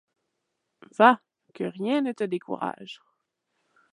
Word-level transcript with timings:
Va! 0.99 1.09
que 1.59 1.65
rien 1.75 2.01
ne 2.01 2.11
te 2.11 2.23
décourage! 2.23 2.99